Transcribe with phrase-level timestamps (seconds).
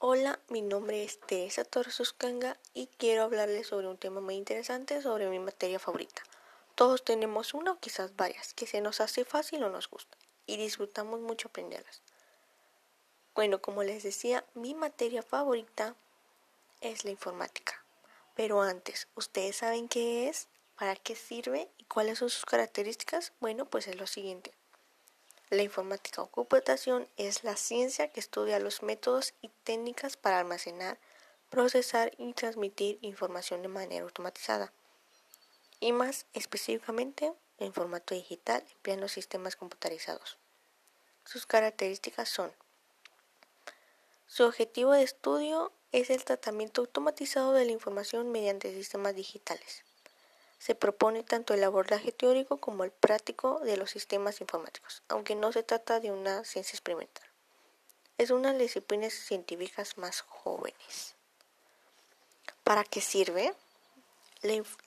[0.00, 5.02] Hola, mi nombre es Teresa Torres Uscanga y quiero hablarles sobre un tema muy interesante
[5.02, 6.22] sobre mi materia favorita.
[6.76, 10.16] Todos tenemos una o quizás varias que se nos hace fácil o nos gusta
[10.46, 12.00] y disfrutamos mucho aprenderlas.
[13.34, 15.96] Bueno, como les decía, mi materia favorita
[16.80, 17.84] es la informática.
[18.36, 20.46] Pero antes, ¿ustedes saben qué es?
[20.76, 21.72] ¿Para qué sirve?
[21.76, 23.32] ¿Y cuáles son sus características?
[23.40, 24.57] Bueno, pues es lo siguiente.
[25.50, 30.98] La informática o computación es la ciencia que estudia los métodos y técnicas para almacenar,
[31.48, 34.72] procesar y transmitir información de manera automatizada.
[35.80, 40.38] Y más específicamente en formato digital empleando sistemas computarizados.
[41.24, 42.52] Sus características son
[44.26, 49.84] su objetivo de estudio es el tratamiento automatizado de la información mediante sistemas digitales.
[50.58, 55.52] Se propone tanto el abordaje teórico como el práctico de los sistemas informáticos, aunque no
[55.52, 57.26] se trata de una ciencia experimental.
[58.18, 61.14] Es una de las disciplinas científicas más jóvenes.
[62.64, 63.54] ¿Para qué sirve?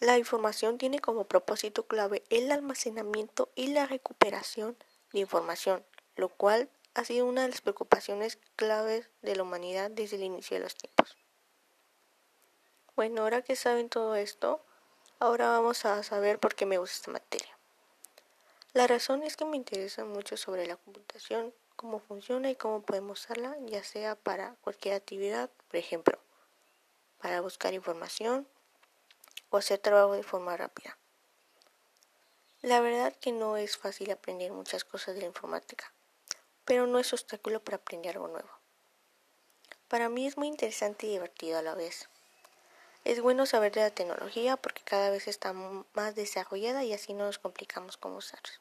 [0.00, 4.76] La, información tiene como propósito clave el almacenamiento y la recuperación
[5.12, 5.82] de información,
[6.16, 10.56] lo cual ha sido una de las preocupaciones claves de la humanidad desde el inicio
[10.56, 11.16] de los tiempos.
[12.94, 14.60] Bueno, ahora que saben todo esto,
[15.20, 17.58] Ahora vamos a saber por qué me gusta esta materia.
[18.72, 23.24] La razón es que me interesa mucho sobre la computación, cómo funciona y cómo podemos
[23.24, 26.20] usarla, ya sea para cualquier actividad, por ejemplo,
[27.20, 28.46] para buscar información
[29.50, 30.96] o hacer trabajo de forma rápida.
[32.62, 35.92] La verdad que no es fácil aprender muchas cosas de la informática,
[36.64, 38.50] pero no es obstáculo para aprender algo nuevo.
[39.88, 42.08] Para mí es muy interesante y divertido a la vez.
[43.08, 47.24] Es bueno saber de la tecnología porque cada vez está más desarrollada y así no
[47.24, 48.52] nos complicamos cómo usarla.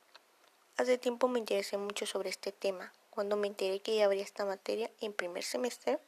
[0.78, 2.94] Hace tiempo me interesé mucho sobre este tema.
[3.09, 6.00] Cuando me enteré que ya habría esta materia en primer semestre,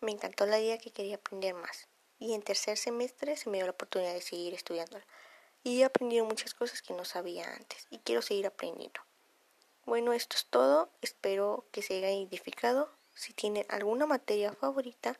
[0.00, 1.86] me encantó la idea que quería aprender más.
[2.18, 5.04] Y en tercer semestre se me dio la oportunidad de seguir estudiándola.
[5.62, 9.00] Y he aprendido muchas cosas que no sabía antes y quiero seguir aprendiendo.
[9.86, 10.90] Bueno, esto es todo.
[11.00, 12.90] Espero que se haya identificado.
[13.14, 15.16] Si tienen alguna materia favorita,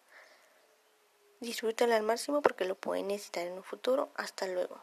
[1.40, 4.08] Disfrútenlo al máximo porque lo pueden necesitar en un futuro.
[4.16, 4.80] Hasta luego.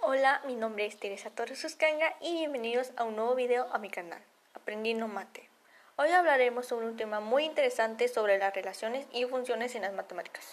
[0.00, 3.90] Hola, mi nombre es Teresa Torres Uscanga y bienvenidos a un nuevo video a mi
[3.90, 4.22] canal,
[4.54, 5.50] Aprendiendo Mate.
[5.96, 10.46] Hoy hablaremos sobre un tema muy interesante sobre las relaciones y funciones en las matemáticas.